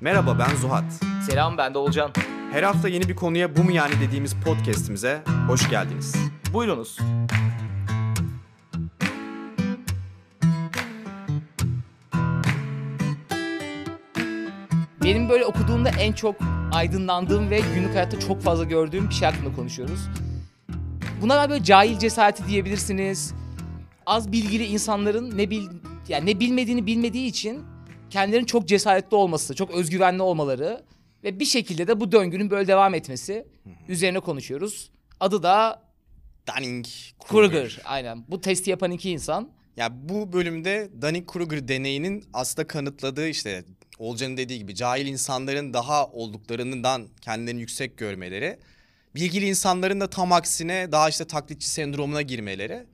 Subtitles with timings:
[0.00, 0.84] Merhaba ben Zuhat.
[1.26, 2.10] Selam ben de Olcan.
[2.52, 6.16] Her hafta yeni bir konuya bu mu yani dediğimiz podcast'imize hoş geldiniz.
[6.52, 6.98] Buyurunuz.
[15.04, 16.36] Benim böyle okuduğumda en çok
[16.72, 20.08] aydınlandığım ve günlük hayatta çok fazla gördüğüm bir şey hakkında konuşuyoruz.
[21.22, 23.34] Buna böyle cahil cesareti diyebilirsiniz.
[24.06, 25.68] Az bilgili insanların ne bil
[26.08, 27.69] yani ne bilmediğini bilmediği için
[28.10, 30.84] kendilerinin çok cesaretli olması, çok özgüvenli olmaları
[31.24, 33.46] ve bir şekilde de bu döngünün böyle devam etmesi
[33.88, 34.90] üzerine konuşuyoruz.
[35.20, 35.82] Adı da
[36.46, 36.86] Dunning
[37.28, 37.80] Kruger.
[37.84, 38.24] Aynen.
[38.28, 39.50] Bu testi yapan iki insan.
[39.76, 43.64] Ya bu bölümde Dunning-Kruger deneyinin aslında kanıtladığı işte
[43.98, 48.58] Olcan'ın dediği gibi cahil insanların daha olduklarından kendilerini yüksek görmeleri,
[49.14, 52.86] bilgili insanların da tam aksine daha işte taklitçi sendromuna girmeleri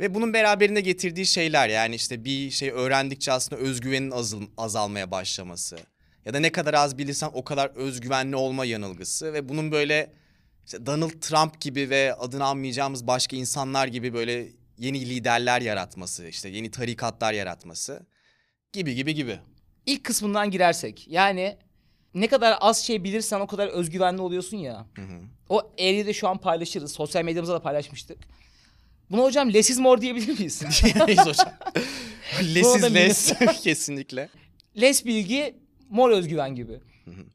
[0.00, 5.78] ve bunun beraberinde getirdiği şeyler yani işte bir şey öğrendikçe aslında özgüvenin azal azalmaya başlaması
[6.24, 10.12] ya da ne kadar az bilirsen o kadar özgüvenli olma yanılgısı ve bunun böyle
[10.66, 14.46] işte Donald Trump gibi ve adını anmayacağımız başka insanlar gibi böyle
[14.78, 18.06] yeni liderler yaratması, işte yeni tarikatlar yaratması
[18.72, 19.38] gibi gibi gibi.
[19.86, 21.58] İlk kısmından girersek yani
[22.14, 24.86] ne kadar az şey bilirsen o kadar özgüvenli oluyorsun ya.
[25.48, 26.92] O eğriyi de şu an paylaşırız.
[26.92, 28.18] Sosyal medyamızda da paylaşmıştık.
[29.10, 30.62] Buna hocam less is more diyebilir miyiz?
[30.84, 31.52] Diyemeyiz hocam.
[32.54, 34.28] Less is less kesinlikle.
[34.80, 35.54] less bilgi,
[35.90, 36.80] more özgüven gibi.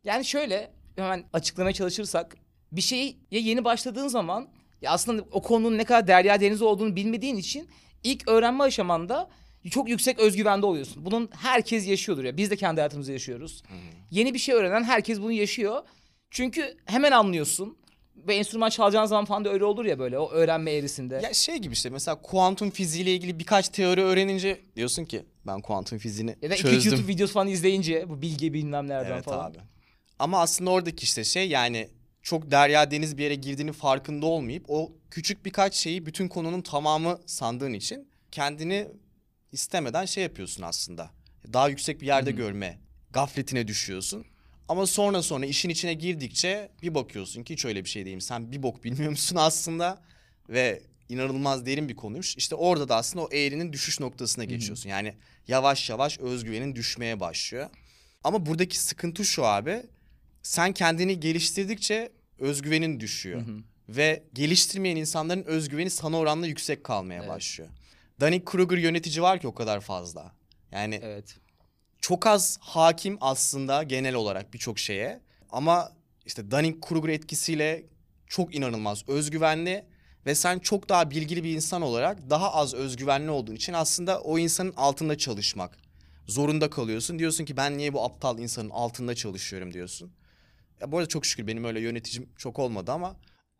[0.03, 2.37] Yani şöyle hemen açıklamaya çalışırsak
[2.71, 4.47] bir şeye yeni başladığın zaman
[4.81, 7.69] ya aslında o konunun ne kadar derya deniz olduğunu bilmediğin için
[8.03, 9.29] ilk öğrenme aşamanda
[9.71, 11.05] çok yüksek özgüvende oluyorsun.
[11.05, 12.37] Bunun herkes yaşıyordur ya.
[12.37, 13.63] Biz de kendi hayatımızda yaşıyoruz.
[14.11, 15.83] Yeni bir şey öğrenen herkes bunu yaşıyor.
[16.31, 17.77] Çünkü hemen anlıyorsun.
[18.15, 21.19] Ve enstrüman çalacağın zaman falan da öyle olur ya böyle o öğrenme eğrisinde.
[21.23, 25.97] Ya şey gibi işte mesela kuantum fiziğiyle ilgili birkaç teori öğrenince diyorsun ki ben kuantum
[25.97, 26.91] fiziğini ya da iki çözdüm.
[26.91, 29.49] YouTube videosu falan izleyince bu bilgi bilmem nereden Evet falan.
[29.51, 29.57] abi.
[30.19, 31.89] Ama aslında oradaki işte şey yani
[32.21, 37.19] çok derya deniz bir yere girdiğinin farkında olmayıp o küçük birkaç şeyi bütün konunun tamamı
[37.25, 38.87] sandığın için kendini
[39.51, 41.09] istemeden şey yapıyorsun aslında.
[41.53, 42.79] Daha yüksek bir yerde görme
[43.11, 44.25] gafletine düşüyorsun.
[44.69, 48.19] Ama sonra sonra işin içine girdikçe bir bakıyorsun ki hiç öyle bir şey değil.
[48.19, 50.01] Sen bir bok bilmiyor musun aslında
[50.49, 52.37] ve inanılmaz derin bir konuymuş.
[52.37, 54.89] İşte orada da aslında o eğrinin düşüş noktasına geçiyorsun.
[54.89, 55.13] Yani
[55.47, 57.69] yavaş yavaş özgüvenin düşmeye başlıyor.
[58.23, 59.83] Ama buradaki sıkıntı şu abi.
[60.43, 63.41] Sen kendini geliştirdikçe özgüvenin düşüyor.
[63.89, 67.29] Ve geliştirmeyen insanların özgüveni sana oranla yüksek kalmaya Evet.
[67.29, 67.69] başlıyor.
[68.21, 70.35] Dunning-Kruger yönetici var ki o kadar fazla.
[70.71, 71.37] Yani Evet.
[72.05, 75.21] Çok az hakim aslında genel olarak birçok şeye.
[75.51, 75.91] Ama
[76.25, 77.85] işte Dunning-Kruger etkisiyle
[78.27, 79.85] çok inanılmaz özgüvenli
[80.25, 84.39] ve sen çok daha bilgili bir insan olarak daha az özgüvenli olduğun için aslında o
[84.39, 85.77] insanın altında çalışmak
[86.27, 87.19] zorunda kalıyorsun.
[87.19, 90.11] Diyorsun ki ben niye bu aptal insanın altında çalışıyorum diyorsun.
[90.81, 93.15] Ya bu arada çok şükür benim öyle yöneticim çok olmadı ama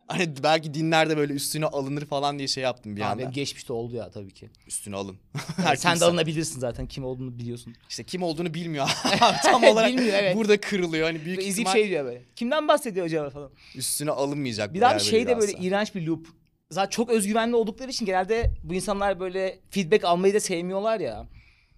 [0.08, 3.32] hani belki dinlerde böyle üstüne alınır falan diye şey yaptım bir Abi anda.
[3.34, 4.50] geçmişte oldu ya tabii ki.
[4.66, 5.16] Üstüne alın.
[5.64, 7.74] Yani sen de alınabilirsin zaten kim olduğunu biliyorsun.
[7.88, 8.90] İşte kim olduğunu bilmiyor.
[9.42, 10.36] Tam olarak Bilmiyor, evet.
[10.36, 11.06] burada kırılıyor.
[11.06, 12.22] Hani büyük Ve izleyip ihtimal şey diyor böyle.
[12.36, 13.50] Kimden bahsediyor acaba falan.
[13.74, 14.74] üstüne alınmayacak.
[14.74, 15.66] Bir bu daha bir eğer şey de böyle bilhassa.
[15.68, 16.26] iğrenç bir loop.
[16.70, 21.26] Zaten çok özgüvenli oldukları için genelde bu insanlar böyle feedback almayı da sevmiyorlar ya.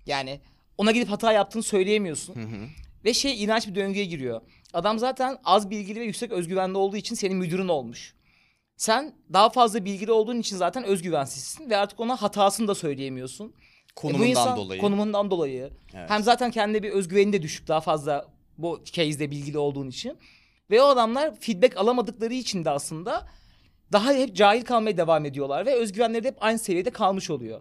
[0.06, 0.40] Yani
[0.78, 2.34] ona gidip hata yaptığını söyleyemiyorsun.
[3.04, 4.40] Ve şey iğrenç bir döngüye giriyor.
[4.72, 8.14] Adam zaten az bilgili ve yüksek özgüvenli olduğu için senin müdürün olmuş.
[8.78, 13.48] Sen daha fazla bilgili olduğun için zaten özgüvensizsin ve artık ona hatasını da söyleyemiyorsun.
[13.48, 14.80] E Konumundan insan- dolayı.
[14.80, 15.70] Konumundan dolayı.
[15.94, 16.10] Evet.
[16.10, 18.26] Hem zaten kendine bir özgüveni de düşük daha fazla
[18.58, 20.18] bu case'de bilgili olduğun için.
[20.70, 23.26] Ve o adamlar feedback alamadıkları için de aslında
[23.92, 27.60] daha hep cahil kalmaya devam ediyorlar ve özgüvenleri de hep aynı seviyede kalmış oluyor.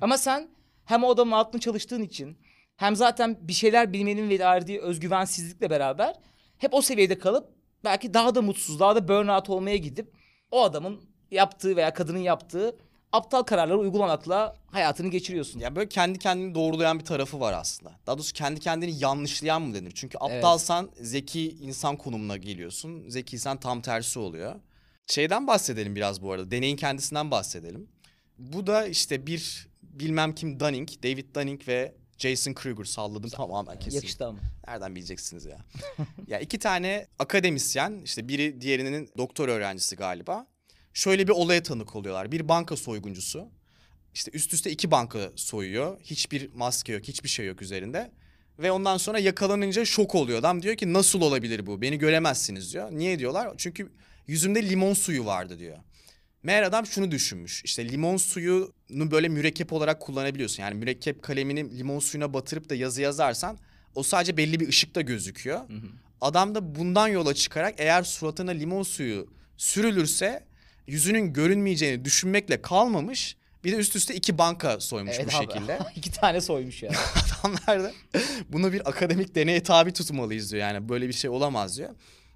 [0.00, 0.48] Ama sen
[0.84, 2.38] hem o adamın altında çalıştığın için
[2.76, 6.14] hem zaten bir şeyler bilmenin verdiği özgüvensizlikle beraber
[6.58, 7.48] hep o seviyede kalıp
[7.84, 10.21] belki daha da mutsuz, daha da burnout olmaya gidip
[10.52, 12.76] o adamın yaptığı veya kadının yaptığı
[13.12, 15.60] aptal kararları uygulamakla hayatını geçiriyorsun.
[15.60, 17.92] Ya böyle kendi kendini doğrulayan bir tarafı var aslında.
[18.06, 19.92] Daha doğrusu kendi kendini yanlışlayan mı denir?
[19.94, 23.08] Çünkü aptalsan zeki insan konumuna geliyorsun.
[23.08, 24.54] Zekiysen tam tersi oluyor.
[25.06, 26.50] Şeyden bahsedelim biraz bu arada.
[26.50, 27.88] Deneyin kendisinden bahsedelim.
[28.38, 33.96] Bu da işte bir bilmem kim Dunning, David Dunning ve Jason Kruger salladım tamamen kesin.
[33.96, 34.38] Yakıştı ama.
[34.66, 35.58] Nereden bileceksiniz ya?
[36.26, 40.46] ya iki tane akademisyen işte biri diğerinin doktor öğrencisi galiba.
[40.94, 42.32] Şöyle bir olaya tanık oluyorlar.
[42.32, 43.48] Bir banka soyguncusu.
[44.14, 46.00] İşte üst üste iki banka soyuyor.
[46.00, 48.10] Hiçbir maske yok, hiçbir şey yok üzerinde.
[48.58, 50.38] Ve ondan sonra yakalanınca şok oluyor.
[50.38, 51.82] Adam diyor ki nasıl olabilir bu?
[51.82, 52.92] Beni göremezsiniz diyor.
[52.92, 53.54] Niye diyorlar?
[53.56, 53.92] Çünkü
[54.26, 55.78] yüzümde limon suyu vardı diyor.
[56.42, 57.64] Meğer adam şunu düşünmüş.
[57.64, 60.62] İşte limon suyunu böyle mürekkep olarak kullanabiliyorsun.
[60.62, 63.58] Yani mürekkep kalemini limon suyuna batırıp da yazı yazarsan
[63.94, 65.60] O sadece belli bir ışıkta gözüküyor.
[66.20, 70.44] Adam da bundan yola çıkarak eğer suratına limon suyu sürülürse
[70.86, 73.36] yüzünün görünmeyeceğini düşünmekle kalmamış.
[73.64, 75.30] Bir de üst üste iki banka soymuş bu abi.
[75.30, 75.78] şekilde.
[75.96, 76.90] İki tane soymuş ya.
[77.44, 77.92] Adamlar da
[78.48, 80.60] bunu bir akademik deneye tabi tutmalıyız diyor.
[80.60, 81.90] Yani böyle bir şey olamaz diyor.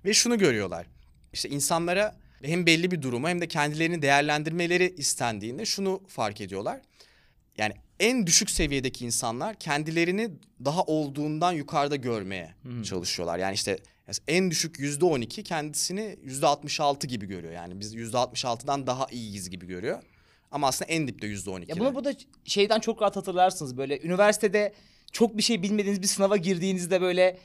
[0.04, 0.86] Ve şunu görüyorlar.
[1.32, 2.16] İşte insanlara
[2.48, 6.80] hem belli bir durumu hem de kendilerini değerlendirmeleri istendiğinde şunu fark ediyorlar.
[7.58, 10.30] Yani en düşük seviyedeki insanlar kendilerini
[10.64, 12.54] daha olduğundan yukarıda görmeye
[12.84, 13.38] çalışıyorlar.
[13.38, 13.78] Yani işte
[14.28, 17.52] en düşük yüzde on iki kendisini yüzde altmış altı gibi görüyor.
[17.52, 20.02] Yani biz yüzde altmış altıdan daha iyiyiz gibi görüyor.
[20.50, 21.70] Ama aslında en dipte yüzde on iki.
[21.70, 22.12] Ya bunu burada
[22.44, 24.74] şeyden çok rahat hatırlarsınız böyle üniversitede
[25.12, 27.38] çok bir şey bilmediğiniz bir sınava girdiğinizde böyle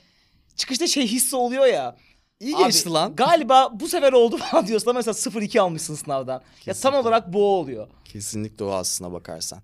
[0.56, 1.96] çıkışta şey hissi oluyor ya.
[2.42, 3.16] İyi Abi, geçti lan.
[3.16, 6.32] Galiba bu sefer oldu falan diyorsun ama mesela 0-2 almışsın sınavdan.
[6.32, 6.98] Ya tam Kesinlikle.
[6.98, 7.88] olarak bu oluyor.
[8.04, 9.62] Kesinlikle o aslına bakarsan.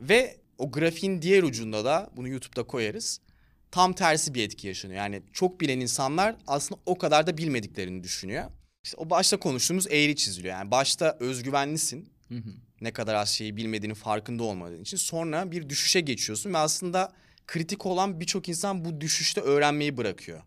[0.00, 3.20] Ve o grafiğin diğer ucunda da bunu YouTube'da koyarız.
[3.70, 4.98] Tam tersi bir etki yaşanıyor.
[4.98, 8.44] Yani çok bilen insanlar aslında o kadar da bilmediklerini düşünüyor.
[8.84, 10.54] İşte o başta konuştuğumuz eğri çiziliyor.
[10.54, 12.12] Yani başta özgüvenlisin.
[12.80, 14.96] Ne kadar az şeyi bilmediğinin farkında olmadığın için.
[14.96, 17.12] Sonra bir düşüşe geçiyorsun ve aslında
[17.46, 20.42] kritik olan birçok insan bu düşüşte öğrenmeyi bırakıyor.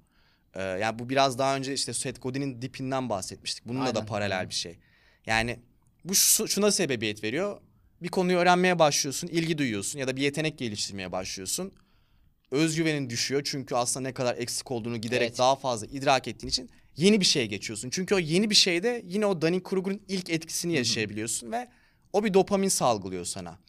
[0.55, 3.65] Ee, yani bu biraz daha önce işte Seth Godin'in dipinden bahsetmiştik.
[3.67, 4.49] Bununla da Aynen, paralel aynen.
[4.49, 4.77] bir şey.
[5.25, 5.59] Yani
[6.05, 7.61] bu şu- şuna sebebiyet veriyor.
[8.01, 11.71] Bir konuyu öğrenmeye başlıyorsun, ilgi duyuyorsun ya da bir yetenek geliştirmeye başlıyorsun.
[12.51, 15.37] Özgüvenin düşüyor çünkü aslında ne kadar eksik olduğunu giderek Evet.
[15.37, 17.89] daha fazla idrak ettiğin için yeni bir şeye geçiyorsun.
[17.89, 21.67] Çünkü o yeni bir şeyde yine o Dunning-Kruger'ın ilk etkisini yaşayabiliyorsun ve
[22.13, 23.59] o bir dopamin salgılıyor sana.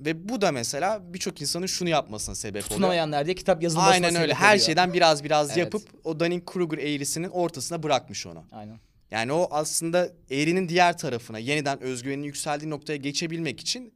[0.00, 2.68] Ve bu da mesela birçok insanın şunu yapmasına sebep oluyor.
[2.68, 4.34] Tutunamayanlar diye kitap yazılmasına Aynen öyle.
[4.34, 4.66] Her oluyor.
[4.66, 5.58] şeyden biraz biraz Evet.
[5.58, 8.44] yapıp o Dunning-Kruger eğrisinin ortasına bırakmış onu.
[8.52, 8.76] Aynen.
[9.10, 13.92] Yani o aslında eğrinin diğer tarafına yeniden özgüvenin yükseldiği noktaya geçebilmek için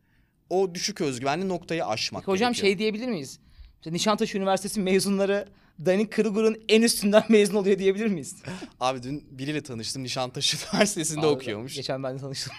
[0.51, 2.71] o düşük özgüvenli noktayı aşmak Peki hocam gerekiyor.
[2.71, 3.39] şey diyebilir miyiz?
[3.81, 5.49] İşte Nişantaşı Üniversitesi mezunları
[5.85, 8.37] Dunning-Kruger'ın en üstünden mezun oluyor diyebilir miyiz?
[8.81, 11.75] Abi dün biriyle tanıştım Nişantaşı Üniversitesi'nde Abi, okuyormuş.
[11.75, 12.53] Geçen ben de tanıştım.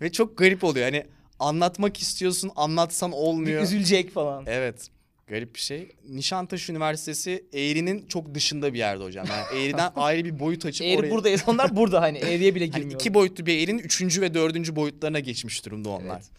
[0.00, 0.84] Ve çok garip oluyor.
[0.86, 1.06] Hani
[1.42, 3.62] anlatmak istiyorsun anlatsan Bir olmuyor.
[3.62, 4.44] üzülecek falan.
[4.46, 4.88] Evet.
[5.26, 5.88] Garip bir şey.
[6.08, 9.26] Nişantaşı Üniversitesi Eğri'nin çok dışında bir yerde hocam.
[9.30, 11.10] Yani Eğri'den ayrı bir boyut açıp Eğri oraya...
[11.10, 11.42] buradayız.
[11.46, 13.00] Onlar burada hani eğriye bile Hani girmiyor.
[13.00, 16.16] iki boyutlu bir eğrinin üçüncü ve dördüncü boyutlarına geçmiş durumda onlar.
[16.16, 16.30] Evet.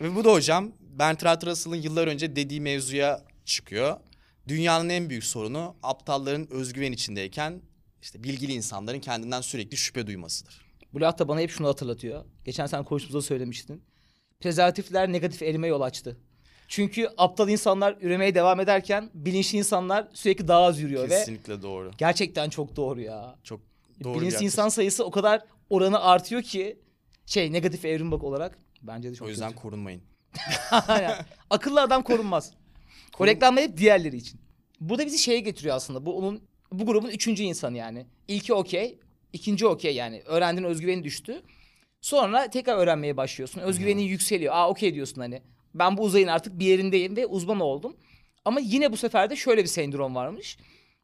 [0.00, 3.96] Ve bu da hocam Bertrand Russell'ın yıllar önce dediği mevzuya çıkıyor.
[4.48, 7.60] Dünyanın en büyük sorunu aptalların özgüven içindeyken
[8.02, 10.60] işte bilgili insanların kendinden sürekli şüphe duymasıdır.
[10.92, 12.24] Bu laf da bana hep şunu hatırlatıyor.
[12.44, 13.82] Geçen sen konuştuğumuzda söylemiştin.
[14.40, 16.16] Prezervatifler negatif erime yol açtı.
[16.68, 21.90] Çünkü aptal insanlar üremeye devam ederken bilinçli insanlar sürekli daha az yürüyor ve Kesinlikle doğru.
[21.98, 23.36] gerçekten çok doğru ya.
[23.44, 23.60] Çok
[24.04, 26.78] doğru Bilinçli insan sayısı o kadar oranı artıyor ki
[27.26, 29.62] şey negatif evrim bak olarak bence de çok O yüzden kötü.
[29.62, 30.02] korunmayın.
[31.50, 32.52] Akıllı adam korunmaz.
[33.18, 34.40] O reklamlar hep diğerleri için.
[34.80, 36.06] Burada bizi şeye getiriyor aslında.
[36.06, 36.42] Bu onun
[36.72, 38.06] bu grubun üçüncü insanı yani.
[38.28, 38.98] İlki okey,
[39.32, 40.22] ikinci okey yani.
[40.26, 41.42] Öğrendiğin özgüveni düştü.
[42.00, 43.60] Sonra tekrar öğrenmeye başlıyorsun.
[43.60, 44.54] Özgüvenin yükseliyor.
[44.54, 45.42] Aa okey diyorsun hani.
[45.74, 47.96] Ben bu uzayın artık bir yerindeyim ve uzman oldum.
[48.44, 50.58] Ama yine bu sefer de şöyle bir sendrom varmış.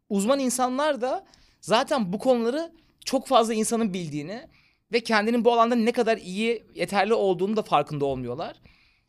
[0.09, 1.27] Uzman insanlar da
[1.61, 2.73] zaten bu konuları
[3.05, 4.49] çok fazla insanın bildiğini
[4.93, 8.57] ve kendinin bu alanda ne kadar iyi, yeterli olduğunu da farkında olmuyorlar.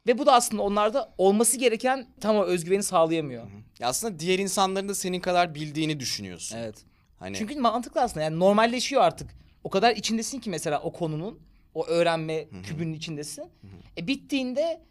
[0.08, 3.44] Ve bu da aslında onlarda olması gereken tam o özgüveni sağlayamıyor.
[3.80, 6.58] Ya aslında diğer insanların da senin kadar bildiğini düşünüyorsun.
[6.58, 6.86] Evet.
[7.20, 9.30] Hani Çünkü mantıklı aslında yani normalleşiyor artık.
[9.64, 11.40] O kadar içindesin ki mesela o konunun,
[11.78, 13.52] o öğrenme kübünün içindesin.
[13.98, 14.82] E bittiğinde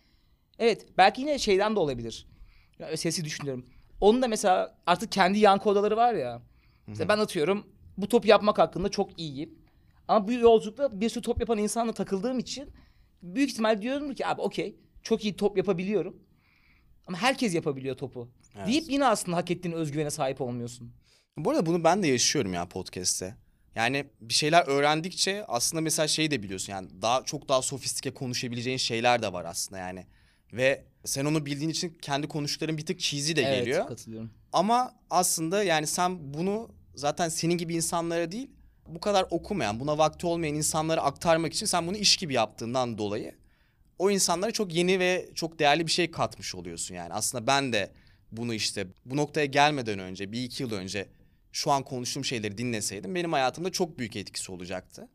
[0.58, 2.26] evet belki yine şeyden de olabilir.
[2.78, 3.66] Ya, sesi düşünüyorum.
[4.00, 6.42] Onun da mesela artık kendi yankı odaları var ya.
[6.86, 7.66] Mesela ben atıyorum
[7.96, 9.58] bu top yapmak hakkında çok iyiyim.
[10.08, 12.70] Ama bu yolculukta bir sürü top yapan insanla takıldığım için
[13.22, 16.16] büyük ihtimal diyorum ki abi okey çok iyi top yapabiliyorum.
[17.06, 18.28] Ama herkes yapabiliyor topu.
[18.56, 18.66] Evet.
[18.66, 20.92] Deyip yine aslında hak ettiğin özgüvene sahip olmuyorsun.
[21.36, 23.36] Bu arada bunu ben de yaşıyorum ya podcast'te.
[23.76, 28.76] Yani bir şeyler öğrendikçe aslında mesela şeyi de biliyorsun yani daha çok daha sofistike konuşabileceğin
[28.76, 30.06] şeyler de var aslında yani.
[30.52, 33.86] Ve sen onu bildiğin için kendi konuştukların bir tık cheesy de evet, geliyor.
[33.86, 34.30] katılıyorum.
[34.52, 38.50] Ama aslında yani sen bunu zaten senin gibi insanlara değil
[38.88, 43.34] bu kadar okumayan, buna vakti olmayan insanlara aktarmak için sen bunu iş gibi yaptığından dolayı
[43.98, 47.12] o insanlara çok yeni ve çok değerli bir şey katmış oluyorsun yani.
[47.12, 47.90] Aslında ben de
[48.32, 51.08] bunu işte bu noktaya gelmeden önce bir iki yıl önce
[51.56, 55.08] şu an konuştuğum şeyleri dinleseydim benim hayatımda çok büyük etkisi olacaktı.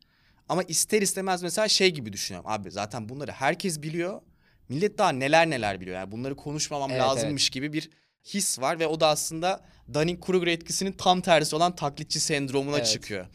[0.48, 2.50] Ama ister istemez mesela şey gibi düşünüyorum.
[2.50, 4.20] Abi zaten bunları herkes biliyor.
[4.68, 5.96] Millet daha neler neler biliyor.
[5.96, 7.90] Yani bunları konuşmamam Evet, lazımmış gibi bir
[8.24, 12.86] his var ve o da aslında Dunning-Kruger etkisinin tam tersi olan taklitçi sendromuna Evet.
[12.86, 13.26] çıkıyor.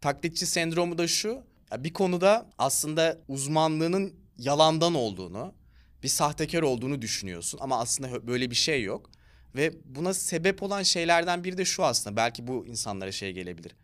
[0.00, 1.42] Taklitçi sendromu da şu.
[1.78, 5.54] Bir konuda aslında uzmanlığının yalandan olduğunu,
[6.02, 9.10] bir sahtekar olduğunu düşünüyorsun ama aslında böyle bir şey yok.
[9.54, 12.16] Ve buna sebep olan şeylerden biri de şu aslında.
[12.16, 13.76] Belki bu insanlara şey gelebilir.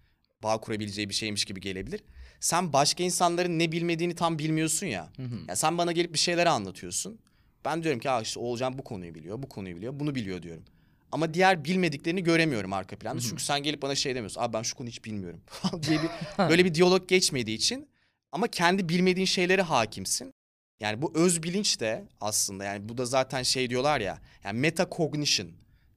[0.42, 2.00] Bağ kurabileceği bir şeymiş gibi gelebilir.
[2.40, 5.12] Sen başka insanların ne bilmediğini tam bilmiyorsun ya.
[5.48, 7.18] ya sen bana gelip bir şeyler anlatıyorsun.
[7.64, 10.64] Ben diyorum ki "Aa işte Oğulcan bu konuyu biliyor, bu konuyu biliyor, bunu biliyor diyorum.
[11.12, 13.20] Ama diğer bilmediklerini göremiyorum arka planda.
[13.22, 14.40] Çünkü sen gelip bana şey demiyorsun.
[14.40, 15.40] Abi ben şu konuyu hiç bilmiyorum
[15.82, 16.08] diye bir
[16.48, 17.88] böyle bir diyalog geçmediği için
[18.32, 20.32] ama kendi bilmediğin şeylere hakimsin.
[20.80, 24.18] Yani bu öz bilinç de aslında yani bu da zaten şey diyorlar ya.
[24.44, 25.50] Yani metacognition.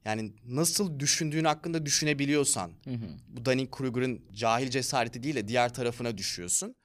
[0.06, 2.72] Yani nasıl düşündüğün hakkında düşünebiliyorsan.
[3.28, 6.76] Bu Dunning-Kruger'ın cahil cesareti değil de diğer tarafına düşüyorsun.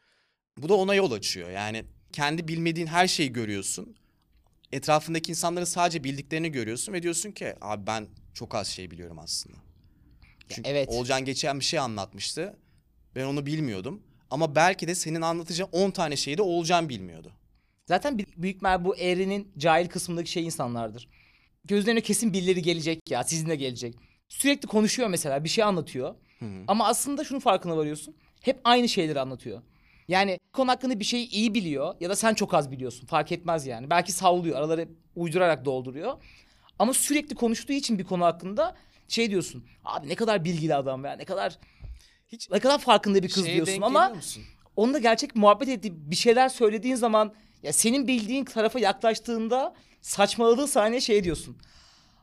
[0.59, 1.51] Bu da ona yol açıyor.
[1.51, 3.97] Yani kendi bilmediğin her şeyi görüyorsun.
[4.73, 9.57] Etrafındaki insanların sadece bildiklerini görüyorsun ve diyorsun ki abi ben çok az şey biliyorum aslında.
[10.49, 10.89] Çünkü evet.
[10.89, 12.57] Olcan geçen bir şey anlatmıştı.
[13.15, 14.03] Ben onu bilmiyordum.
[14.31, 17.33] Ama belki de senin anlatacağın 10 tane şeyi de Olcan bilmiyordu.
[17.87, 21.09] Zaten büyük mer bu evrenin cahil kısmındaki şey insanlardır.
[21.65, 23.95] Gözlerine kesin birileri gelecek ya sizinle gelecek.
[24.29, 26.15] Sürekli konuşuyor mesela bir şey anlatıyor.
[26.69, 28.15] Ama aslında şunun farkına varıyorsun.
[28.41, 29.63] Hep aynı şeyleri anlatıyor.
[30.09, 33.07] Yani konu hakkında bir şeyi iyi biliyor ya da sen çok az biliyorsun.
[33.07, 33.91] Fark etmez yani.
[33.91, 34.57] Belki sallıyor.
[34.59, 36.13] Araları uydurarak dolduruyor.
[36.79, 38.77] Ama sürekli konuştuğu için bir konu hakkında
[39.09, 39.65] şey diyorsun.
[39.85, 41.13] Abi ne kadar bilgili adam ya.
[41.13, 41.59] Ne kadar
[42.29, 44.13] Hiç ne kadar farkında bir kız diyorsun ama
[44.77, 47.35] onunla gerçek muhabbet ettiği bir şeyler söylediğin zaman
[47.67, 51.57] ya senin bildiğin tarafa yaklaştığında saçmaladığı saniye şey diyorsun.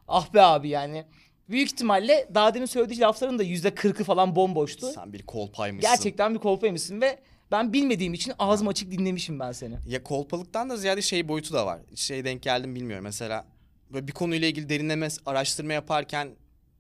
[0.08, 1.06] Ah be abi yani.
[1.50, 4.92] Büyük ihtimalle daha demin söylediği lafların da yüzde kırkı falan bomboştu.
[4.92, 5.92] Sen bir kolpaymışsın.
[5.92, 7.20] Gerçekten bir kolpaymışsın ve
[7.52, 9.76] ben bilmediğim için ağzım açık dinlemişim ben seni.
[9.88, 11.80] Ya kolpalıktan da ziyade şey boyutu da var.
[11.96, 13.04] Şey denk geldim bilmiyorum.
[13.04, 13.46] Mesela
[13.94, 16.28] böyle bir konuyla ilgili derinleme araştırma yaparken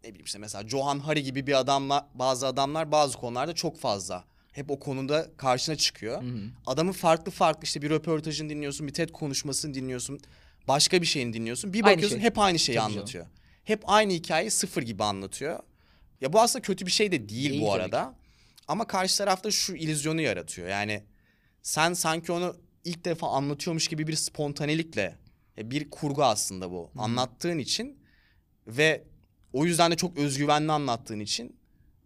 [0.03, 4.23] ne bileyim işte mesela Johan Hari gibi bir adamla bazı adamlar bazı konularda çok fazla
[4.53, 6.23] hep o konuda karşına çıkıyor.
[6.65, 10.19] Adamın farklı farklı işte bir röportajını dinliyorsun, bir TED konuşmasını dinliyorsun,
[10.67, 11.73] başka bir şeyini dinliyorsun.
[11.73, 12.25] Bir Aynı bakıyorsun şey.
[12.25, 12.97] hep aynı şeyi Tabii canım.
[12.97, 13.25] anlatıyor.
[13.63, 15.59] Hep aynı hikayeyi sıfır gibi anlatıyor.
[16.21, 18.15] Ya bu aslında kötü bir şey de değil, Değil bu arada.
[18.67, 20.67] Ama karşı tarafta şu illüzyonu yaratıyor.
[20.67, 21.03] Yani
[21.61, 22.55] sen sanki onu
[22.85, 25.17] ilk defa anlatıyormuş gibi bir spontanelikle
[25.57, 26.91] e, bir kurgu aslında bu.
[26.97, 27.99] Anlattığın için
[28.67, 29.03] ve
[29.53, 31.55] o yüzden de çok özgüvenli anlattığın için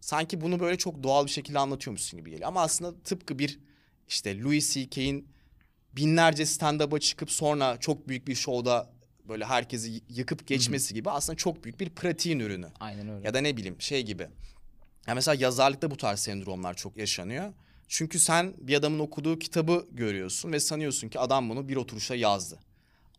[0.08, 2.48] sanki bunu böyle çok doğal bir şekilde anlatıyormuşsun gibi geliyor.
[2.48, 3.58] Ama aslında tıpkı bir
[4.08, 5.28] işte Louis C.K.'in
[5.96, 8.90] binlerce stand-up'a çıkıp sonra çok büyük bir şovda
[9.28, 12.66] böyle herkesi yıkıp geçmesi gibi aslında çok büyük bir pratiğin ürünü.
[12.80, 13.26] Aynen öyle.
[13.26, 14.28] Ya da ne bileyim şey gibi.
[15.06, 17.52] Ya mesela yazarlıkta bu tarz sendromlar çok yaşanıyor.
[17.88, 22.58] Çünkü sen bir adamın okuduğu kitabı görüyorsun ve sanıyorsun ki adam bunu bir oturuşa yazdı.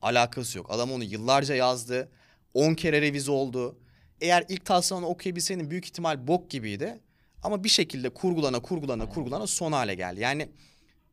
[0.01, 0.71] Alakası yok.
[0.71, 2.09] Adam onu yıllarca yazdı.
[2.53, 3.77] 10 kere revize oldu.
[4.21, 6.99] Eğer ilk taslağını okuyabilseydin büyük ihtimal bok gibiydi.
[7.43, 10.19] Ama bir şekilde kurgulana kurgulana kurgulana son hale geldi.
[10.19, 10.49] Yani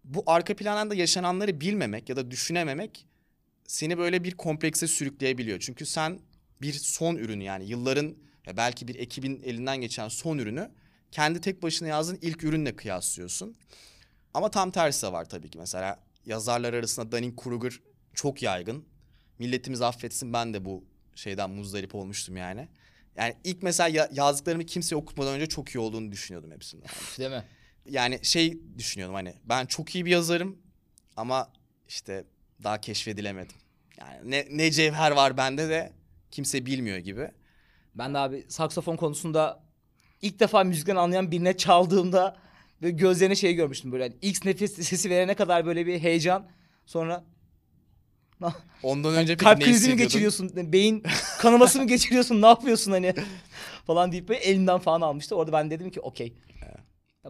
[0.05, 3.07] bu arka planda yaşananları bilmemek ya da düşünememek
[3.67, 5.61] seni böyle bir komplekse sürükleyebiliyor.
[5.61, 6.21] Çünkü sen
[6.63, 10.71] bir son ürünü yani yılların ya belki bir ekibin elinden geçen son ürünü
[11.13, 13.57] kendi tek başına yazdığın ilk ürünle kıyaslıyorsun.
[14.35, 15.59] Ama tam tersi de var tabii ki.
[15.59, 17.79] Mesela yazarlar arasında Dunning-Kruger
[18.15, 18.85] çok yaygın.
[19.39, 20.85] Milletimiz affetsin ben de bu
[21.15, 22.69] şeyden muzdarip olmuştum yani.
[23.17, 26.89] Yani ilk mesela ya- yazdıklarımı kimseye okutmadan önce çok iyi olduğunu düşünüyordum hepsinden.
[27.19, 27.45] Değil mi?
[27.91, 30.59] Yani şey düşünüyordum hani ben çok iyi bir yazarım
[31.17, 31.53] ama
[31.89, 32.25] işte
[32.65, 33.57] daha keşfedilemedim.
[33.99, 35.93] Yani ne, ne cevher var bende de
[36.31, 37.31] kimse bilmiyor gibi.
[37.95, 39.63] Ben de abi saksafon konusunda
[40.23, 42.37] ilk defa müzikten anlayan birine çaldığımda
[42.83, 44.05] ve gözlerine şey görmüştüm böyle.
[44.05, 46.49] Yani ilk nefes sesi verene kadar böyle bir heyecan.
[46.87, 47.25] Sonra
[48.83, 50.73] Ondan önce peki kalp krizi mi geçiriyorsun?
[50.73, 51.03] Beyin
[51.39, 52.43] kanaması mı geçiriyorsun?
[52.43, 53.15] Ne yapıyorsun hani?
[53.87, 55.37] falan deyip böyle elimden falan almıştı.
[55.37, 56.33] Orada ben dedim ki okey.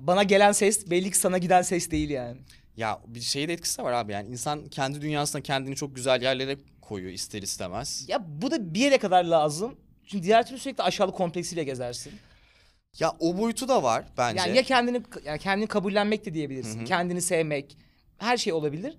[0.01, 2.37] Bana gelen ses belli ki sana giden ses değil yani.
[2.77, 6.23] Ya bir şey de etkisi de var abi yani insan kendi dünyasında kendini çok güzel
[6.23, 8.05] yerlere koyuyor ister istemez.
[8.09, 9.77] Ya bu da bir yere kadar lazım.
[10.07, 12.13] Çünkü diğer türlü sürekli aşağılık kompleksiyle gezersin.
[12.99, 14.41] Ya o boyutu da var bence.
[14.41, 16.85] Yani ya kendini yani kendini kabullenmek de diyebilirsin.
[16.85, 17.77] Kendini sevmek.
[18.19, 18.97] Her şey olabilir.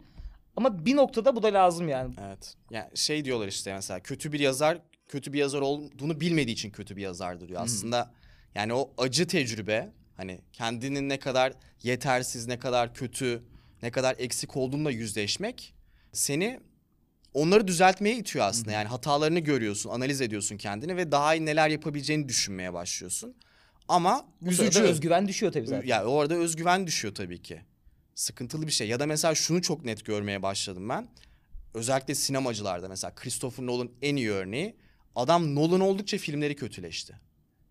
[0.57, 2.13] Ama bir noktada bu da lazım yani.
[2.27, 2.55] Evet.
[2.71, 6.97] Yani şey diyorlar işte mesela kötü bir yazar kötü bir yazar olduğunu bilmediği için kötü
[6.97, 7.61] bir yazardır diyor.
[7.63, 8.11] Aslında
[8.55, 13.43] yani o acı tecrübe hani kendinin ne kadar yetersiz, ne kadar kötü,
[13.83, 15.73] ne kadar eksik olduğunla yüzleşmek
[16.11, 16.59] seni
[17.33, 18.71] onları düzeltmeye itiyor aslında.
[18.71, 23.35] Yani hatalarını görüyorsun, analiz ediyorsun kendini ve daha iyi neler yapabileceğini düşünmeye başlıyorsun.
[23.87, 24.81] Ama Bu üzücü.
[24.81, 25.87] özgüven düşüyor tabii zaten.
[25.87, 27.61] Ya orada özgüven düşüyor tabii ki.
[28.17, 28.87] Sıkıntılı bir şey.
[28.87, 31.07] Ya da mesela şunu çok net görmeye başladım ben.
[31.73, 34.75] Özellikle sinemacılarda mesela Christopher Nolan en iyi örneği.
[35.15, 37.19] Adam Nolan oldukça filmleri kötüleşti.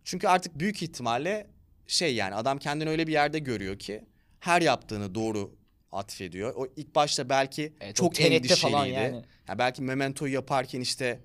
[0.04, 1.46] Çünkü artık büyük ihtimalle
[1.86, 4.04] şey yani adam kendini öyle bir yerde görüyor ki
[4.40, 5.56] her yaptığını doğru
[5.92, 6.54] atfediyor.
[6.56, 8.54] O ilk başta belki Evet, çok endişeliydi.
[8.60, 9.22] falan yani.
[9.48, 11.20] Ya belki Memento'yu yaparken işte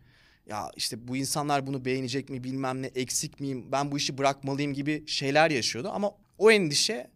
[0.50, 4.74] ya işte bu insanlar bunu beğenecek mi bilmem ne eksik miyim ben bu işi bırakmalıyım
[4.74, 7.11] gibi şeyler yaşıyordu ama o endişe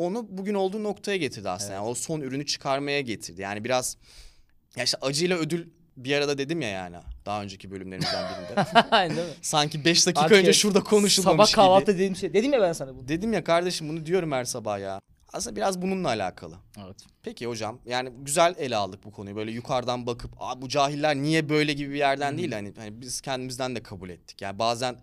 [0.00, 1.72] onu bugün olduğu noktaya getirdi aslında.
[1.72, 3.42] Yani o son ürünü çıkarmaya getirdi.
[3.42, 3.96] Yani biraz
[4.76, 5.66] ya işte acıyla ödül
[5.96, 8.66] bir arada dedim ya yani daha önceki bölümlerimizden birinde.
[8.90, 9.34] Aynen değil mi?
[9.42, 11.86] Sanki 5 dakika Artık önce evet, şurada konuşulmamış Sabah gibi.
[11.86, 12.34] dediğim şey.
[12.34, 13.08] Dedim ya ben sana bunu.
[13.08, 15.00] Dedim ya kardeşim bunu diyorum her sabah ya.
[15.32, 16.56] Aslında biraz bununla alakalı.
[16.84, 16.96] Evet.
[17.22, 21.48] Peki hocam yani güzel ele aldık bu konuyu böyle yukarıdan bakıp Aa, bu cahiller niye
[21.48, 24.42] böyle gibi bir yerden değil hani, hani biz kendimizden de kabul ettik.
[24.42, 24.96] Yani bazen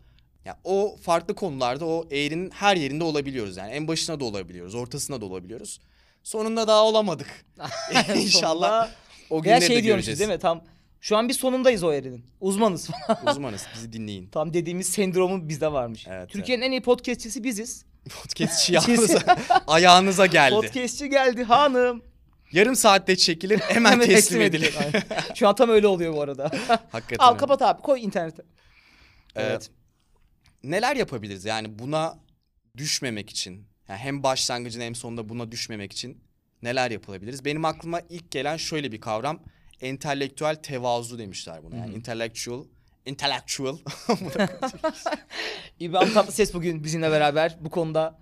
[0.47, 5.21] ya o farklı konularda o eğrinin her yerinde olabiliyoruz yani en başına da olabiliyoruz ortasına
[5.21, 5.79] da olabiliyoruz.
[6.23, 7.45] Sonunda daha olamadık.
[8.15, 8.89] İnşallah
[9.29, 10.19] o günleri şey de göreceğiz.
[10.19, 10.39] değil mi?
[10.39, 10.63] Tam
[11.01, 12.25] şu an bir sonundayız o erinin.
[12.41, 12.89] Uzmanız.
[13.31, 14.27] Uzmanız bizi dinleyin.
[14.27, 16.05] Tam dediğimiz sendromun bizde varmış.
[16.09, 17.85] Evet, Türkiye'nin en iyi podcastçisi biziz.
[18.21, 19.37] Podcastçi yalnız'a,
[19.67, 20.55] ayağınıza geldi.
[20.55, 22.03] Podcastçi geldi hanım.
[22.51, 24.75] Yarım saatte çekilir hemen teslim edilir.
[25.35, 26.51] Şu an tam öyle oluyor bu arada.
[26.91, 27.25] Hakikaten.
[27.25, 28.41] Al kapat abi koy internete.
[29.35, 29.71] Ee, Evet.
[30.63, 32.19] Neler yapabiliriz yani buna
[32.77, 33.67] düşmemek için?
[33.87, 36.21] Yani hem başlangıcında hem sonunda buna düşmemek için
[36.63, 37.45] neler yapılabiliriz?
[37.45, 39.43] Benim aklıma ilk gelen şöyle bir kavram.
[39.81, 41.75] Entelektüel tevazu demişler buna.
[41.75, 42.65] Yani intellectual
[43.05, 43.77] intellectual.
[45.79, 48.19] İbrahim Tatlıses bugün bizimle beraber bu konuda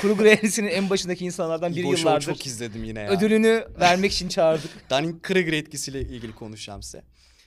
[0.00, 2.26] Kuru Greylis'in en başındaki insanlardan biri Show'u yıllardır.
[2.26, 3.10] çok izledim yine ya.
[3.10, 4.70] Ödülünü vermek için çağırdık.
[4.90, 7.02] Dunning-Kruger etkisiyle ilgili konuşacağım size.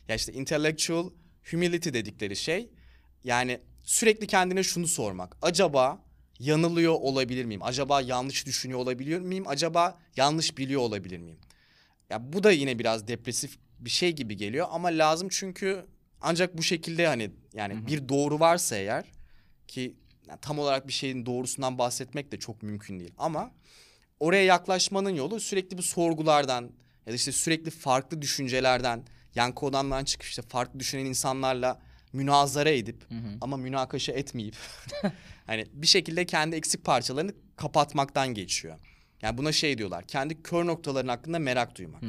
[0.07, 1.09] Ya işte intellectual
[1.51, 2.69] humility dedikleri şey
[3.23, 5.37] yani sürekli kendine şunu sormak.
[5.41, 6.01] Acaba
[6.39, 7.63] yanılıyor olabilir miyim?
[7.63, 9.47] Acaba yanlış düşünüyor olabiliyor muyum?
[9.47, 11.39] Acaba yanlış biliyor olabilir miyim?
[12.09, 15.85] Ya bu da yine biraz depresif bir şey gibi geliyor ama lazım çünkü
[16.21, 19.05] ancak bu şekilde hani yani bir doğru varsa eğer
[19.67, 19.95] ki
[20.27, 23.51] yani tam olarak bir şeyin doğrusundan bahsetmek de çok mümkün değil ama
[24.19, 26.71] oraya yaklaşmanın yolu sürekli bu sorgulardan
[27.05, 29.03] ya da işte sürekli farklı düşüncelerden
[29.35, 31.81] yankı odandan çıkıp işte farklı düşünen insanlarla
[32.15, 33.07] münazara edip
[33.41, 34.55] ama münakaşa etmeyip
[35.47, 38.75] hani bir şekilde kendi eksik parçalarını kapatmaktan geçiyor.
[39.21, 40.07] Yani buna şey diyorlar.
[40.07, 42.03] Kendi kör noktaların hakkında merak duymak.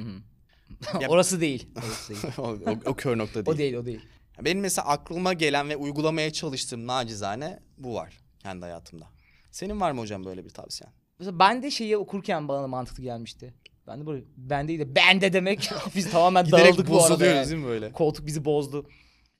[1.00, 1.68] Ya- Orası değil.
[1.78, 2.34] Orası değil.
[2.38, 3.54] o, o, o kör nokta değil.
[3.56, 4.00] o değil o değil.
[4.44, 9.06] Benim mesela aklıma gelen ve uygulamaya çalıştığım nacizane bu var kendi hayatımda.
[9.50, 10.92] Senin var mı hocam böyle bir tavsiyen?
[11.18, 13.54] Mesela ben de şeyi okurken bana mantıklı gelmişti.
[13.86, 17.26] Ben de böyle ben değil de ben de demek biz tamamen Giderek dağıldık bu arada.
[17.26, 17.48] yani.
[17.50, 17.92] değil mi böyle?
[17.92, 18.88] Koltuk bizi bozdu.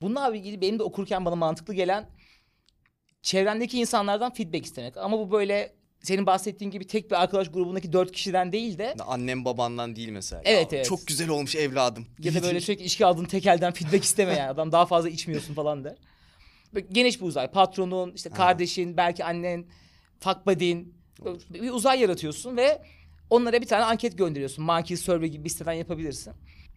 [0.02, 2.10] Bununla ilgili benim de okurken bana mantıklı gelen
[3.22, 4.96] çevrendeki insanlardan feedback istemek.
[4.96, 9.44] Ama bu böyle senin bahsettiğin gibi tek bir arkadaş grubundaki dört kişiden değil de Annem
[9.44, 10.42] babandan değil mesela.
[10.44, 10.88] Evet, Ya, evet.
[10.88, 12.06] Çok güzel olmuş evladım.
[12.22, 14.50] ya da böyle sürekli içki aldığın tek elden feedback isteme yani.
[14.50, 15.96] Adam daha fazla içmiyorsun falan der.
[16.74, 17.50] Böyle geniş bir uzay.
[17.50, 19.66] Patronun, işte kardeşin, belki annen.
[21.24, 22.82] Böyle Bir uzay yaratıyorsun ve
[23.30, 24.64] onlara bir tane anket gönderiyorsun.
[24.64, 26.32] Monkey Survey gibi bir siteden yapabilirsin.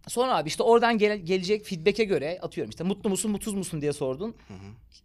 [0.08, 3.94] Sonra abi işte oradan gele- gelecek feedback'e göre atıyorum işte mutlu musun mutsuz musun diye
[3.94, 4.36] sordun.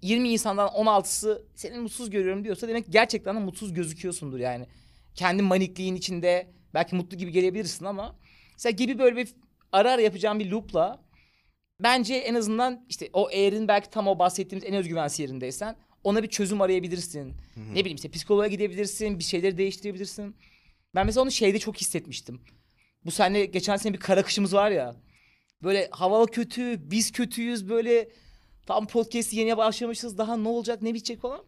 [0.03, 4.67] 20 insandan 16'sı seni mutsuz görüyorum diyorsa demek gerçekten de mutsuz gözüküyorsundur yani.
[5.15, 8.17] Kendi manikliğin içinde belki mutlu gibi gelebilirsin ama
[8.53, 9.29] mesela gibi böyle bir
[9.73, 11.05] ara ara yapacağım bir loop'la
[11.81, 16.29] bence en azından işte o eğerin belki tam o bahsettiğimiz en özgüvensiz yerindeysen ona bir
[16.29, 17.35] çözüm arayabilirsin.
[17.73, 20.37] Ne bileyim işte psikoloğa gidebilirsin, bir şeyleri değiştirebilirsin.
[20.95, 22.41] Ben mesela onu şeyde çok hissetmiştim.
[23.07, 24.97] Bu sene geçen sene bir kara kışımız var ya.
[25.63, 28.09] Böyle hava kötü, biz kötüyüz böyle
[28.67, 31.45] tam podcast'i yeni başlamışız daha ne olacak ne bitecek falan.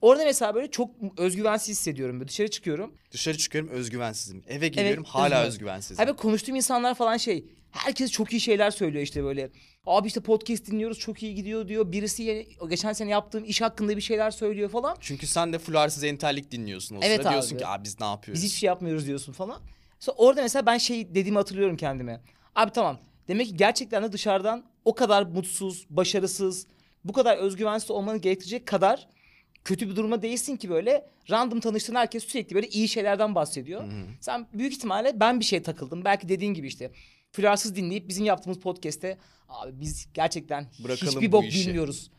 [0.00, 2.20] Orada mesela böyle çok özgüvensiz hissediyorum.
[2.20, 2.94] Böyle dışarı çıkıyorum.
[3.10, 4.44] Dışarı çıkıyorum özgüvensizim.
[4.48, 5.46] Eve geliyorum hala özgüven.
[5.46, 6.04] özgüvensizim.
[6.04, 7.44] Abi konuştuğum insanlar falan şey.
[7.70, 9.50] Herkes çok iyi şeyler söylüyor işte böyle.
[9.86, 11.92] Abi işte podcast dinliyoruz çok iyi gidiyor diyor.
[11.92, 14.96] Birisi yeni- geçen sene yaptığım iş hakkında bir şeyler söylüyor falan.
[15.00, 17.30] Çünkü sen de fularsız entellik dinliyorsun o Evet sırada.
[17.30, 17.58] Diyorsun abi.
[17.62, 18.42] ki abi biz ne yapıyoruz?
[18.42, 19.60] Biz hiçbir şey yapmıyoruz diyorsun falan.
[20.04, 22.20] Sonra orada mesela ben şey dediğimi hatırlıyorum kendime.
[22.54, 22.98] Abi tamam.
[23.28, 26.66] Demek ki gerçekten de dışarıdan o kadar mutsuz, başarısız,
[27.04, 29.08] bu kadar özgüvensiz olmanı gerektirecek kadar
[29.64, 33.84] kötü bir duruma değilsin ki böyle random tanıştığın herkes sürekli böyle iyi şeylerden bahsediyor.
[34.20, 36.04] Sen büyük ihtimalle ben bir şey takıldım.
[36.04, 36.90] Belki dediğin gibi işte
[37.32, 42.10] flarsız dinleyip bizim yaptığımız podcast'te abi biz gerçekten Bırakalım hiçbir bok işi." bilmiyoruz.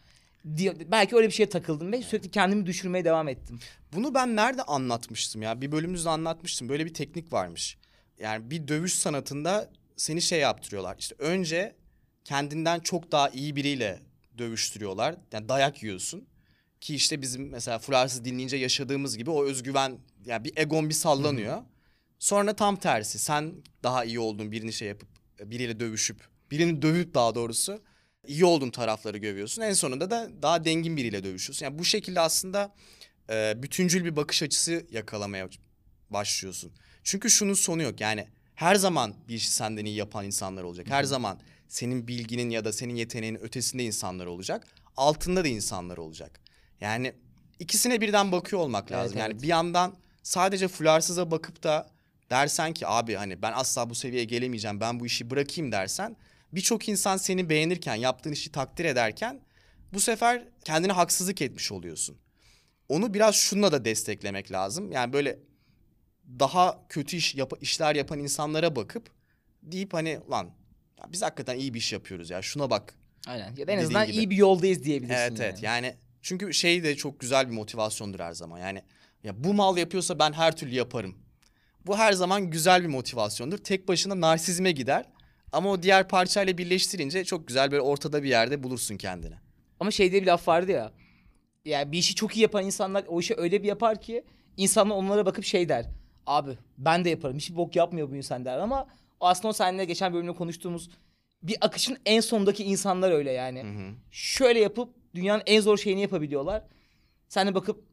[0.58, 3.60] Diye, belki öyle bir şeye takıldım ve sürekli kendimi düşürmeye devam ettim.
[3.94, 5.62] Bunu ben nerede anlatmıştım ya?
[5.62, 6.70] Bir bölümümüzde anlatmıştım.
[6.70, 7.78] Böyle bir teknik varmış.
[8.20, 10.96] Yani bir dövüş sanatında seni şey yaptırıyorlar.
[11.00, 11.76] İşte önce
[12.24, 14.00] kendinden çok daha iyi biriyle
[14.38, 15.16] dövüştürüyorlar.
[15.32, 16.28] Yani dayak yiyorsun.
[16.82, 21.62] Ki işte bizim mesela Fularsız dinleyince yaşadığımız gibi o özgüven yani bir egon bir sallanıyor.
[22.20, 23.54] Sonra tam tersi sen
[23.84, 27.82] daha iyi olduğun birini şey yapıp biriyle dövüşüp birini dövüp daha doğrusu
[28.28, 29.62] iyi olduğun tarafları görüyorsun.
[29.62, 31.66] En sonunda da daha dengin biriyle dövüşüyorsun.
[31.66, 32.76] Yani bu şekilde aslında
[33.30, 35.50] e, bütüncül bir bakış açısı yakalamaya
[36.10, 36.72] başlıyorsun.
[37.04, 40.88] Çünkü şunun sonu yok yani her zaman bir işi senden iyi yapan insanlar olacak.
[40.90, 44.68] Her zaman senin bilginin ya da senin yeteneğinin ötesinde insanlar olacak.
[44.98, 46.40] Altında da insanlar olacak.
[46.82, 47.14] Yani
[47.60, 49.18] ikisine birden bakıyor olmak Evet, lazım.
[49.18, 49.42] Yani evet.
[49.42, 51.90] bir yandan sadece fularsıza bakıp da
[52.30, 56.16] dersen ki abi hani ben asla bu seviyeye gelemeyeceğim ben bu işi bırakayım dersen
[56.54, 59.42] birçok insan seni beğenirken yaptığın işi takdir ederken
[59.94, 62.18] bu sefer kendine haksızlık etmiş oluyorsun.
[62.90, 64.92] Onu biraz şununla da desteklemek lazım.
[64.92, 65.40] Yani böyle
[66.40, 69.10] daha kötü iş yap- işler yapan insanlara bakıp
[69.64, 70.50] deyip hani lan
[71.00, 72.96] ya biz hakikaten iyi bir iş yapıyoruz ya şuna bak.
[73.28, 73.56] Aynen.
[73.56, 74.18] Ya da en azından gibi.
[74.18, 75.22] iyi bir yoldayız diyebilirsin.
[75.22, 75.86] Evet evet yani.
[75.86, 78.60] yani çünkü şey de çok güzel bir motivasyondur her zaman.
[78.60, 78.82] Yani
[79.24, 81.16] ya bu mal yapıyorsa ben her türlü yaparım.
[81.86, 83.58] Bu her zaman güzel bir motivasyondur.
[83.58, 85.06] Tek başına narsizme gider.
[85.56, 89.36] Ama o diğer parçayla birleştirince çok güzel böyle ortada bir yerde bulursun kendini.
[89.80, 90.92] Ama şey diye bir laf vardı ya.
[91.66, 94.24] Yani bir işi çok iyi yapan insanlar o işi öyle bir yapar ki
[94.58, 95.86] insanlar onlara bakıp şey der.
[96.26, 97.38] Abi ben de yaparım.
[97.38, 98.88] Hiçbir bok yapmıyor bu insan der ama
[99.22, 100.90] aslında o seninle geçen bölümde konuştuğumuz
[101.44, 103.64] bir akışın en sondaki insanlar öyle yani.
[103.64, 103.94] Hı hı.
[104.12, 106.64] Şöyle yapıp dünyanın en zor şeyini yapabiliyorlar.
[107.30, 107.84] Sen de bakıp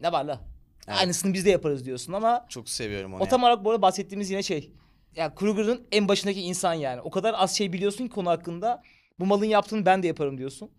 [0.00, 0.40] ne var la?
[0.88, 0.98] Evet.
[0.98, 3.22] Aynısını biz de yaparız diyorsun ama Çok seviyorum onu.
[3.22, 4.72] o tam olarak bu arada bahsettiğimiz yine şey.
[5.16, 7.00] Ya Kruger'ın en başındaki insan yani.
[7.00, 8.82] O kadar az şey biliyorsun ki konu hakkında.
[9.18, 10.70] Bu malın yaptığını ben de yaparım diyorsun.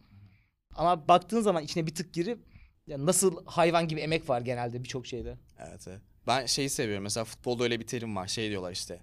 [0.76, 2.40] Ama baktığın zaman içine bir tık girip
[2.88, 5.38] ya nasıl hayvan gibi emek var genelde birçok şeyde.
[5.60, 6.02] Evet, evet.
[6.28, 7.04] Ben şeyi seviyorum.
[7.04, 8.28] Mesela futbolda öyle bir terim var.
[8.28, 9.00] Şey diyorlar işte.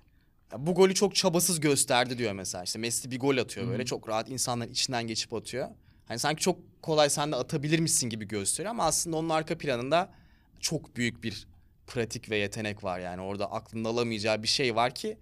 [0.52, 2.64] "Ya bu golü çok çabasız gösterdi diyor mesela.
[2.64, 3.84] İşte Messi bir gol atıyor böyle.
[3.84, 5.68] Çok rahat insanların içinden geçip atıyor.
[6.08, 10.10] Hani sanki çok kolay sen de atabilirmişsin gibi gösteriyor ama aslında onun arka planında
[10.60, 11.46] çok büyük bir
[11.86, 13.20] pratik ve yetenek var yani.
[13.22, 15.18] Orada aklında alamayacağı bir şey var ki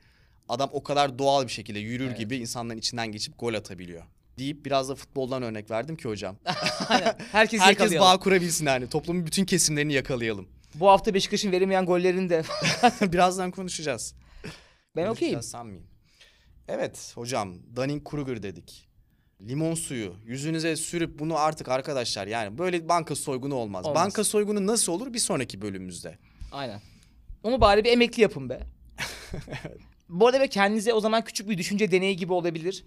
[0.49, 2.19] adam o kadar doğal bir şekilde yürür Evet.
[2.19, 4.03] gibi insanların içinden geçip gol atabiliyor.
[4.39, 6.37] Deyip biraz da futboldan örnek verdim ki hocam.
[7.33, 8.89] Herkes, Herkes bağ kurabilsin yani.
[8.89, 10.49] Toplumun bütün kesimlerini yakalayalım.
[10.75, 12.43] Bu hafta Beşiktaş'ın veremeyen gollerini de
[13.13, 14.15] Birazdan konuşacağız.
[14.97, 15.43] ben okeyim.
[15.43, 15.87] Sanmayayım.
[16.69, 18.89] Evet hocam Dunning-Kruger dedik.
[19.49, 23.87] Limon suyu yüzünüze sürüp bunu artık arkadaşlar yani böyle banka soygunu olmaz.
[23.87, 24.05] Olmaz.
[24.05, 26.19] Banka soygunu nasıl olur bir sonraki bölümümüzde.
[26.53, 26.81] Aynen.
[27.43, 28.61] Onu bari bir emekli yapın be.
[30.09, 32.85] Bu arada ve kendinize o zaman küçük bir düşünce deneyi gibi olabilir.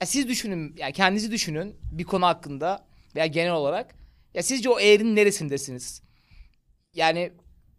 [0.00, 3.94] Ya siz düşünün, yani kendinizi düşünün bir konu hakkında veya genel olarak.
[4.34, 6.02] Ya sizce o eğrinin neresindesiniz?
[6.94, 7.32] Yani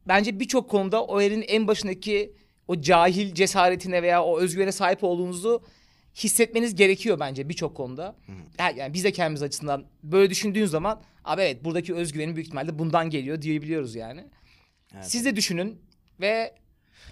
[0.08, 2.36] bence birçok konuda o eğrinin en başındaki
[2.68, 5.64] o cahil cesaretine veya o özgüvene sahip olduğunuzu
[6.16, 8.16] hissetmeniz gerekiyor bence birçok konuda.
[8.76, 13.10] Yani biz de kendimiz açısından böyle düşündüğün zaman abi evet buradaki özgüvenim büyük ihtimalle bundan
[13.10, 14.26] geliyor diyebiliyoruz yani.
[14.94, 15.06] Evet.
[15.12, 15.82] Siz de düşünün
[16.22, 16.56] ve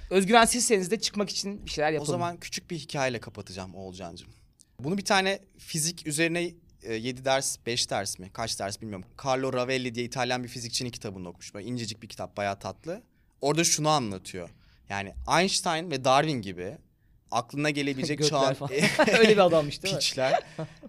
[0.09, 2.05] özgüvensizseniz de çıkmak için bir şeyler yapın.
[2.05, 4.29] O zaman küçük bir hikayeyle kapatacağım Oğulcan'cığım.
[4.79, 6.51] Bunu bir tane fizik üzerine
[6.89, 9.05] 7 ders 5 ders mi kaç ders bilmiyorum.
[9.25, 11.53] Carlo Ravelli diye İtalyan bir fizikçinin kitabını okumuş.
[11.53, 13.03] Böyle incecik bir kitap bayağı tatlı.
[13.41, 14.49] Orada şunu anlatıyor.
[14.89, 16.77] Yani Einstein ve Darwin gibi
[17.31, 18.55] aklına gelebilecek çağın.
[19.19, 19.99] Öyle bir adammış değil mi?
[19.99, 20.39] piçler.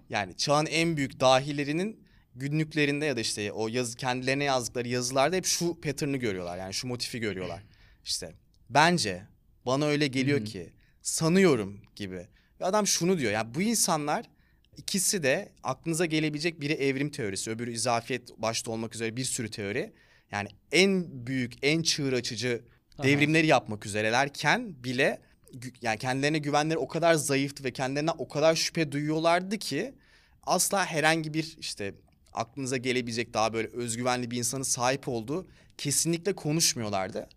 [0.09, 2.02] yani çağın en büyük dahilerinin
[2.35, 6.57] günlüklerinde ya da işte o yazı kendilerine yazdıkları yazılarda hep şu pattern'ı görüyorlar.
[6.57, 7.63] Yani şu motifi görüyorlar.
[8.03, 8.33] İşte
[8.69, 9.23] bence
[9.65, 12.27] bana öyle geliyor ki sanıyorum gibi.
[12.59, 13.31] Ve adam şunu diyor.
[13.31, 14.29] Yani bu insanlar
[14.77, 19.93] ikisi de aklınıza gelebilecek biri evrim teorisi, öbürü izafiyet başta olmak üzere bir sürü teori.
[20.31, 22.61] Yani en büyük, en çığır açıcı
[22.97, 23.03] Aha.
[23.03, 25.21] devrimleri yapmak üzerelerken bile
[25.81, 29.93] yani kendilerine güvenleri o kadar zayıftı ve kendilerinden o kadar şüphe duyuyorlardı ki
[30.43, 31.93] asla herhangi bir işte
[32.33, 37.27] aklınıza gelebilecek daha böyle özgüvenli bir insanın sahip olduğu kesinlikle konuşmuyorlardı.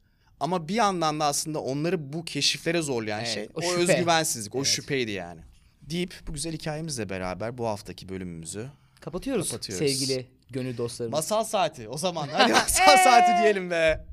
[0.40, 4.58] Ama bir yandan da aslında onları bu keşiflere zorlayan Evet, şey o o, özgüvensizlik, o
[4.58, 4.66] Evet.
[4.68, 5.40] şüpheydi yani.
[5.82, 8.66] Deyip bu güzel hikayemizle beraber bu haftaki bölümümüzü
[9.00, 9.86] Kapatıyoruz, Kapatıyoruz.
[9.86, 11.12] sevgili gönül dostlarımız.
[11.18, 12.28] Masal saati o zaman.
[12.32, 14.06] Hadi masal saati diyelim be.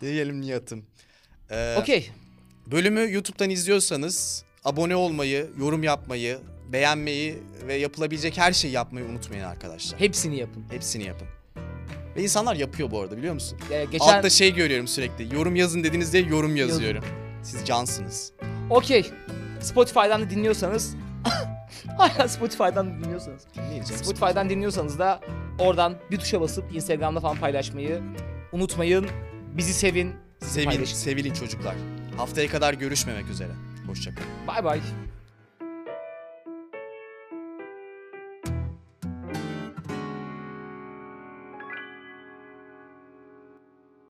[0.00, 0.86] diyelim Nihat'ım.
[1.50, 2.10] Ee, Okey.
[2.66, 6.38] Bölümü YouTube'dan izliyorsanız abone olmayı, yorum yapmayı,
[6.72, 10.00] beğenmeyi ve yapılabilecek her şeyi yapmayı unutmayın arkadaşlar.
[10.00, 10.64] Hepsini yapın.
[10.70, 11.28] Hepsini yapın.
[12.16, 13.58] Ve insanlar yapıyor bu arada biliyor musun?
[13.70, 15.34] Ee, geçen Altta şey görüyorum sürekli.
[15.34, 17.04] Yorum yazın dediniz diye yorum yazıyorum.
[17.42, 18.32] Siz cansınız.
[18.70, 19.10] Okey.
[19.60, 20.96] Spotify'dan da dinliyorsanız
[21.98, 23.46] Hala Spotify'dan da dinliyorsanız.
[23.54, 24.04] Dinleyeceğim.
[24.04, 25.20] Spotify'dan dinliyorsanız da
[25.58, 28.02] oradan bir tuşa basıp Instagram'da falan paylaşmayı
[28.52, 29.06] unutmayın.
[29.56, 30.12] Bizi sevin.
[30.40, 30.96] Sevin, paylaşın.
[30.96, 31.74] sevilin çocuklar.
[32.16, 33.52] Haftaya kadar görüşmemek üzere.
[33.86, 34.28] Hoşçakalın.
[34.46, 34.80] Bay bay.